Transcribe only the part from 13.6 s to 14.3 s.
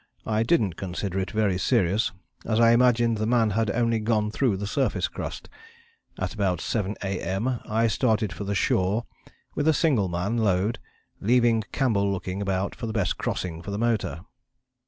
for the motor."